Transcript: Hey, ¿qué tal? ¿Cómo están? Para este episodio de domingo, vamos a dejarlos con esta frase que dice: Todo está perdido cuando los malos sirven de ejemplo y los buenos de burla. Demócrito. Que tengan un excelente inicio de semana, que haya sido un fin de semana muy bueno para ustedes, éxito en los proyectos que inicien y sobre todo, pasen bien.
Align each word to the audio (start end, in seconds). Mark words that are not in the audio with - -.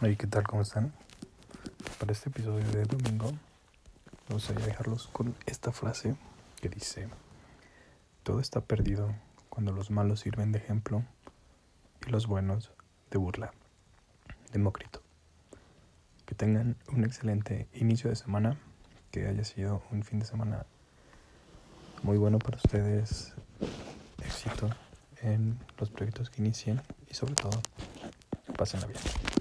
Hey, 0.00 0.14
¿qué 0.16 0.28
tal? 0.28 0.46
¿Cómo 0.46 0.62
están? 0.62 0.92
Para 1.98 2.12
este 2.12 2.28
episodio 2.28 2.64
de 2.70 2.84
domingo, 2.84 3.32
vamos 4.28 4.48
a 4.48 4.52
dejarlos 4.52 5.08
con 5.08 5.34
esta 5.44 5.72
frase 5.72 6.14
que 6.60 6.68
dice: 6.68 7.08
Todo 8.22 8.38
está 8.38 8.60
perdido 8.60 9.12
cuando 9.48 9.72
los 9.72 9.90
malos 9.90 10.20
sirven 10.20 10.52
de 10.52 10.60
ejemplo 10.60 11.02
y 12.06 12.10
los 12.10 12.28
buenos 12.28 12.70
de 13.10 13.18
burla. 13.18 13.50
Demócrito. 14.52 15.02
Que 16.26 16.36
tengan 16.36 16.76
un 16.92 17.02
excelente 17.02 17.66
inicio 17.72 18.08
de 18.08 18.14
semana, 18.14 18.56
que 19.10 19.26
haya 19.26 19.42
sido 19.42 19.82
un 19.90 20.04
fin 20.04 20.20
de 20.20 20.26
semana 20.26 20.64
muy 22.04 22.18
bueno 22.18 22.38
para 22.38 22.58
ustedes, 22.58 23.34
éxito 24.22 24.70
en 25.22 25.58
los 25.76 25.90
proyectos 25.90 26.30
que 26.30 26.40
inicien 26.40 26.80
y 27.10 27.14
sobre 27.14 27.34
todo, 27.34 27.60
pasen 28.56 28.80
bien. 28.86 29.37